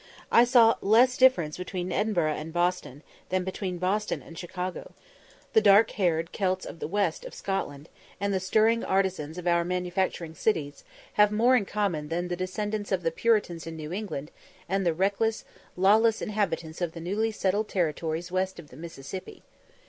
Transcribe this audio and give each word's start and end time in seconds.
I 0.31 0.45
saw 0.45 0.77
less 0.81 1.15
difference 1.15 1.59
between 1.59 1.91
Edinburgh 1.91 2.33
and 2.33 2.51
Boston, 2.51 3.03
than 3.29 3.43
between 3.43 3.77
Boston 3.77 4.23
and 4.23 4.35
Chicago; 4.35 4.95
the 5.53 5.61
dark 5.61 5.91
haired 5.91 6.31
Celts 6.31 6.65
of 6.65 6.79
the 6.79 6.87
west 6.87 7.23
of 7.23 7.35
Scotland, 7.35 7.87
and 8.19 8.33
the 8.33 8.39
stirring 8.39 8.83
artisans 8.83 9.37
of 9.37 9.45
our 9.45 9.63
manufacturing 9.63 10.33
cities, 10.33 10.83
have 11.21 11.31
more 11.31 11.55
in 11.55 11.65
common 11.67 12.07
than 12.09 12.29
the 12.29 12.35
descendants 12.35 12.91
of 12.91 13.03
the 13.03 13.11
Puritans 13.11 13.67
in 13.67 13.75
New 13.75 13.93
England, 13.93 14.31
and 14.67 14.87
the 14.87 14.93
reckless, 14.95 15.45
lawless 15.77 16.19
inhabitants 16.19 16.81
of 16.81 16.93
the 16.93 16.99
newly 16.99 17.29
settled 17.31 17.67
territories 17.67 18.31
west 18.31 18.57
of 18.57 18.69
the 18.71 18.77
Mississippi. 18.77 19.43